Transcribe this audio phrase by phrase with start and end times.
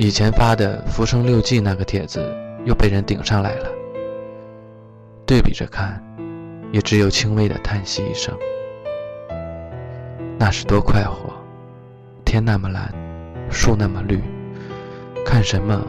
[0.00, 2.24] 以前发的《浮生六记》那个帖子
[2.64, 3.68] 又被人顶上来了，
[5.26, 6.00] 对比着看，
[6.70, 8.32] 也只有轻微的叹息一声。
[10.38, 11.32] 那是多快活，
[12.24, 12.94] 天那么蓝，
[13.50, 14.22] 树那么绿，
[15.26, 15.84] 看什么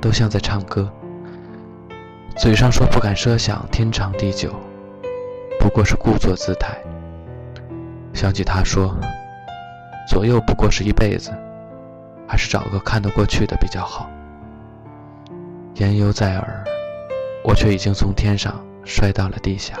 [0.00, 0.88] 都像在唱歌。
[2.36, 4.54] 嘴上说不敢奢想天长地久，
[5.58, 6.78] 不过是故作姿态。
[8.14, 8.96] 想起他说，
[10.08, 11.32] 左右不过是一辈子，
[12.28, 14.08] 还是找个看得过去的比较好。
[15.76, 16.64] 言犹在耳，
[17.42, 19.78] 我却已经从天上摔到了地下。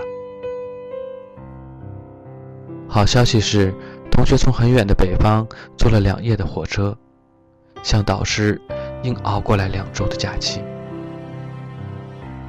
[2.88, 3.74] 好消息是，
[4.10, 6.96] 同学从很远的北方坐了两夜的火车，
[7.82, 8.60] 向导师
[9.02, 10.62] 硬熬过来两周的假期。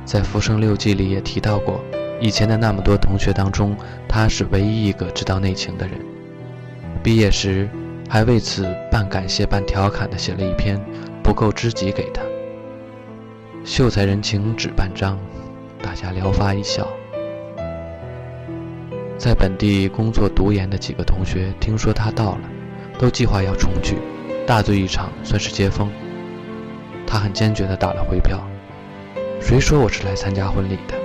[0.06, 1.84] 在《浮生六记》里也提到过，
[2.22, 3.76] 以前的那么多同学当中，
[4.08, 6.00] 他是唯一一个知道内情的人。
[7.04, 7.70] 毕业时，
[8.12, 10.76] 还为此半感谢半调侃的写了一篇
[11.24, 12.24] 《不够知己》给他。
[13.64, 15.20] 秀才人情纸半张，
[15.80, 16.88] 大家聊发一笑。
[19.16, 22.42] 在本地工作读研的几个同学听说他到了，
[22.98, 24.00] 都计划要重聚，
[24.48, 25.92] 大醉一场，算是接风。
[27.06, 28.40] 他很坚决地打了回票。
[29.40, 30.96] 谁说我是来参加婚礼的？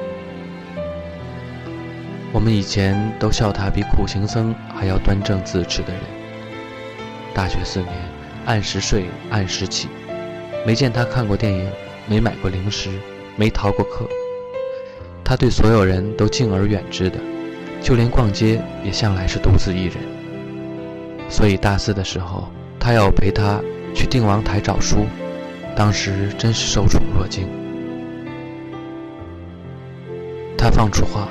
[2.33, 6.03] 我们以前都笑他比苦行僧还要端正自持的人。
[7.35, 7.91] 大学四年，
[8.47, 9.89] 按时睡，按时起，
[10.65, 11.69] 没见他看过电影，
[12.07, 12.91] 没买过零食，
[13.37, 14.09] 没逃过课。
[15.25, 17.19] 他对所有人都敬而远之的。
[17.83, 19.97] 就连逛街也向来是独自一人，
[21.29, 22.49] 所以大四的时候，
[22.81, 23.61] 他要陪他
[23.95, 25.05] 去定王台找书，
[25.77, 27.47] 当时真是受宠若惊。
[30.57, 31.29] 他放出话，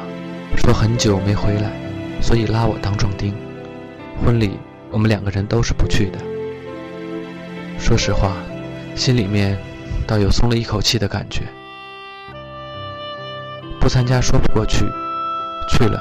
[0.56, 1.72] 说很久没回来，
[2.22, 3.34] 所以拉我当壮丁。
[4.24, 4.60] 婚礼
[4.94, 6.20] 我们两个人都是不去的。
[7.80, 8.32] 说实话，
[8.96, 9.58] 心里面
[10.08, 11.42] 倒有松了一口气的感觉。
[13.82, 14.86] 不参加说不过去，
[15.68, 16.00] 去了。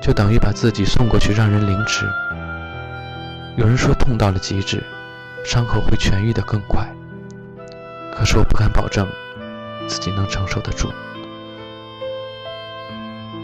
[0.00, 2.06] 就等于把自己送过去让人凌迟。
[3.56, 4.82] 有人说痛到了极致，
[5.44, 6.88] 伤口会痊愈得更快。
[8.14, 9.06] 可是我不敢保证
[9.88, 10.88] 自己能承受得住。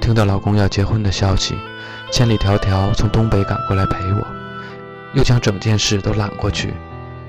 [0.08, 1.54] 听到老公要结婚的消息，
[2.10, 4.26] 千里迢迢从东北赶过来陪我，
[5.12, 6.72] 又将整件事都揽过去，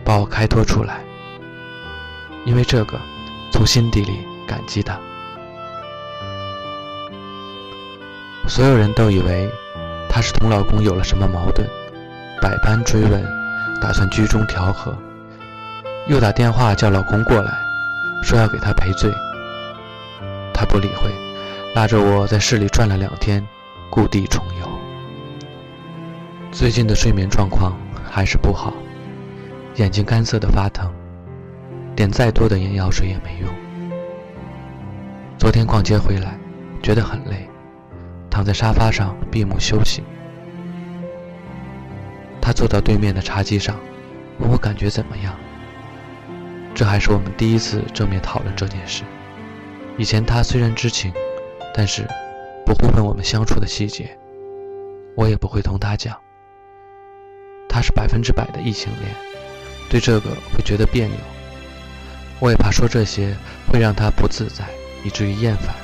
[0.06, 1.02] 把我开脱出来。
[2.46, 2.98] 因为这个，
[3.52, 4.98] 从心底里感激他。
[8.48, 9.50] 所有人都以为
[10.08, 11.68] 她是同老公有了什么矛盾，
[12.42, 13.22] 百般追问，
[13.82, 14.98] 打算居中调和，
[16.08, 17.52] 又打电话叫老公过来，
[18.24, 19.14] 说要给她赔罪。
[20.54, 21.12] 她不理会，
[21.80, 23.42] 拉着我在市里转了两天，
[23.90, 24.70] 故地重游。
[26.52, 27.74] 最近的睡眠状况
[28.12, 28.74] 还是不好，
[29.76, 30.94] 眼睛干涩的发疼，
[31.96, 33.50] 点再多的眼药水也没用。
[35.38, 36.38] 昨天逛街回来，
[36.84, 37.50] 觉得很累。
[38.30, 40.04] 躺在沙发上闭目休息，
[42.42, 43.78] 他坐到对面的茶几上，
[44.40, 45.34] 问我感觉怎么样。
[46.76, 49.04] 这还是我们第一次正面讨论这件事。
[49.98, 51.14] 以前他虽然知情，
[51.74, 52.08] 但是
[52.66, 54.18] 不会问我们相处的细节，
[55.16, 56.20] 我也不会同他讲。
[57.68, 59.16] 他是百分之百的异性恋，
[59.90, 61.16] 对这个会觉得别扭。
[62.40, 63.36] 我也怕说这些
[63.72, 64.66] 会让他不自在，
[65.04, 65.76] 以至于厌烦。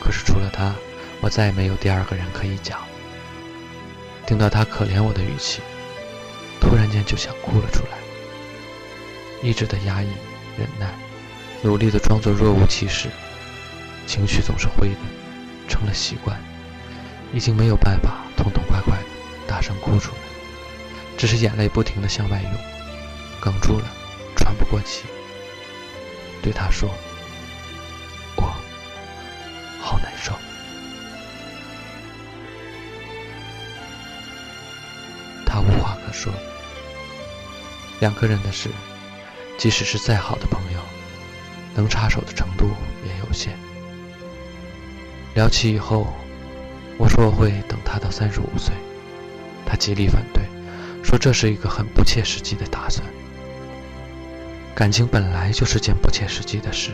[0.00, 0.74] 可是除了他。
[1.22, 2.78] 我再也没有第二个人可以讲。
[4.26, 5.62] 听到他可怜我的语气，
[6.60, 7.96] 突然间就想哭了出来。
[9.42, 10.08] 一直的压抑、
[10.58, 10.92] 忍耐，
[11.62, 13.08] 努力的装作若无其事，
[14.06, 14.96] 情绪总是灰的，
[15.68, 16.40] 成了习惯，
[17.32, 19.04] 已经没有办法痛痛快快的
[19.46, 20.18] 大声哭出来，
[21.18, 22.52] 只是眼泪不停的向外涌，
[23.40, 23.84] 哽住了，
[24.36, 25.04] 喘不过气。
[26.42, 26.88] 对他说
[28.36, 28.42] ：“我
[29.80, 30.32] 好难受。”
[35.44, 36.32] 他无话可说，
[37.98, 38.70] 两个人的事，
[39.58, 40.80] 即使是再好的朋友，
[41.74, 42.70] 能插手的程度
[43.04, 43.58] 也有限。
[45.36, 46.06] 聊起以后，
[46.96, 48.74] 我说我会等他到三十五岁，
[49.66, 50.42] 他极力反对，
[51.04, 53.06] 说这是一个很不切实际的打算。
[54.74, 56.90] 感情本来就是件不切实际的事，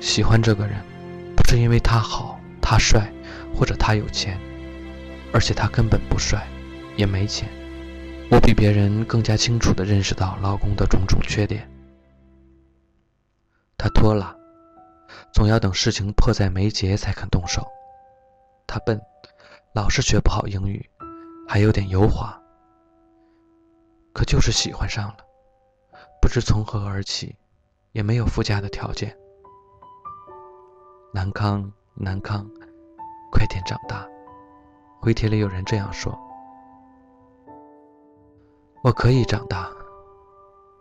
[0.00, 0.76] 喜欢这个人，
[1.34, 3.12] 不是因为他好、他帅，
[3.52, 4.38] 或者他有钱，
[5.32, 6.46] 而且他根本不帅，
[6.94, 7.48] 也没钱。
[8.30, 11.68] 我比别人更加清楚地认识到老公的种种缺点。
[13.76, 14.32] 他拖拉，
[15.32, 17.66] 总要等事情迫在眉睫才肯动手。
[18.66, 19.00] 他笨，
[19.72, 20.88] 老是学不好英语，
[21.48, 22.36] 还有点油滑。
[24.12, 25.16] 可就是喜欢上了，
[26.20, 27.36] 不知从何而起，
[27.92, 29.16] 也没有附加的条件。
[31.12, 32.48] 南康，南康，
[33.32, 34.06] 快点长大。
[35.00, 36.16] 回帖里有人这样说
[38.84, 39.70] ：“我可以长大，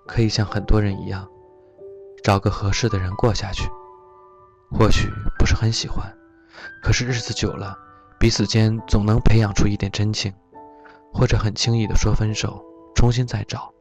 [0.05, 1.27] 可以像很多人一样，
[2.23, 3.69] 找个合适的人过下去。
[4.71, 6.11] 或许不是很喜欢，
[6.83, 7.75] 可是日子久了，
[8.19, 10.33] 彼此间总能培养出一点真情，
[11.13, 12.63] 或者很轻易的说分手，
[12.95, 13.73] 重新再找。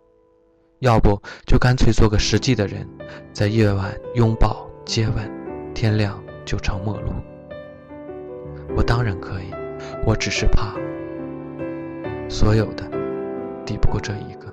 [0.81, 2.88] 要不就干脆做个实际的人，
[3.32, 5.31] 在夜晚拥抱、接吻，
[5.75, 7.12] 天亮就成陌路。
[8.76, 9.52] 我当然可以。”
[10.05, 10.75] 我只是怕，
[12.29, 12.82] 所有的
[13.64, 14.52] 抵不过这一个，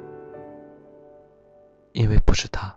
[1.94, 2.72] 因为不是他，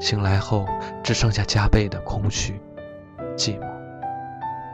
[0.00, 0.64] 醒来后
[1.02, 2.54] 只剩下加倍的空虚、
[3.36, 3.66] 寂寞，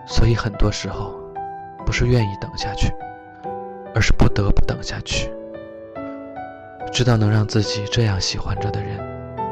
[0.07, 1.15] 所以很多时候
[1.85, 2.93] 不是愿意等下去，
[3.95, 5.33] 而是不得不等下去，
[6.93, 8.99] 知道能让自己这样喜欢着的人，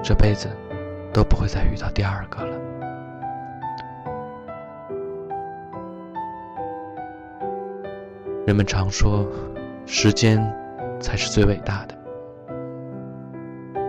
[0.02, 0.48] 这辈子
[1.12, 2.58] 都不会再遇到第二个了。
[8.46, 9.26] 人们常说，
[9.84, 10.38] 时间
[11.00, 11.94] 才是最伟大的，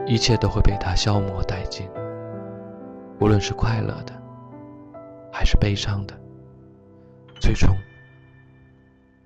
[0.05, 1.89] 一切都会被它消磨殆尽。
[3.19, 4.13] 无论是快乐的，
[5.31, 6.19] 还是悲伤的，
[7.39, 7.75] 最终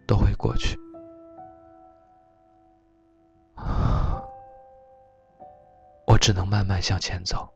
[0.07, 0.77] 都会过去。
[6.05, 7.47] 我只能慢慢向前走。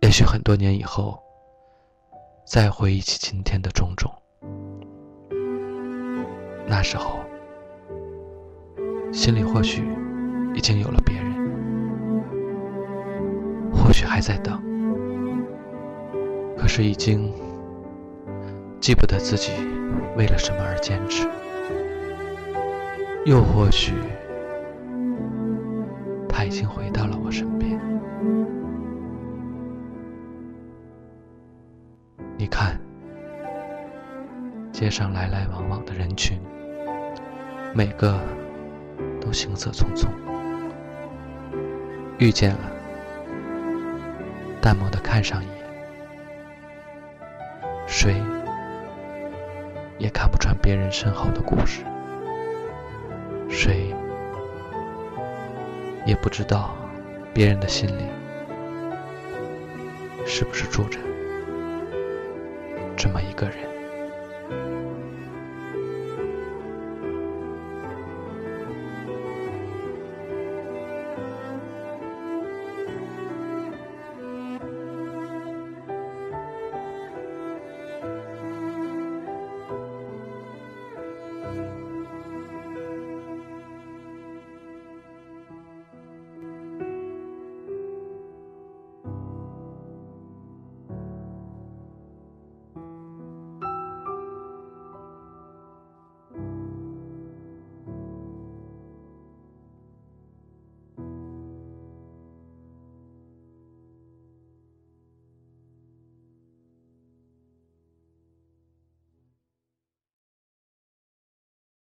[0.00, 1.22] 也许很多年以后，
[2.46, 4.10] 再回忆起今天的种种。
[6.66, 7.18] 那时候，
[9.12, 9.82] 心里或许
[10.54, 11.32] 已经有了别人，
[13.72, 14.62] 或许还在等，
[16.68, 17.32] 是已经
[18.78, 19.52] 记不得自己
[20.16, 21.26] 为了什么而坚持，
[23.24, 23.94] 又或许
[26.28, 27.80] 他已经回到了我身边。
[32.36, 32.78] 你看，
[34.70, 36.38] 街上来来往往的人群。
[37.74, 38.18] 每个
[39.20, 40.08] 都行色匆匆，
[42.18, 42.60] 遇见了，
[44.60, 45.57] 淡漠的看上一眼，
[48.00, 48.14] 谁
[49.98, 51.82] 也看不穿别人身后的故事，
[53.50, 53.92] 谁
[56.06, 56.76] 也不知道
[57.34, 58.04] 别人的心里
[60.24, 61.00] 是不是住着
[62.96, 63.56] 这么一个人。